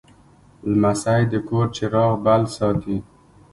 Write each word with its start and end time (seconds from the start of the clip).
لمسی 0.71 1.21
د 1.31 1.33
کور 1.47 1.67
چراغ 1.75 2.11
بل 2.25 2.41
ساتي. 2.57 2.97